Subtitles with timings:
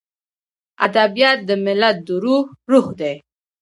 [0.85, 3.15] ادبیات د ملت د روح روح دی.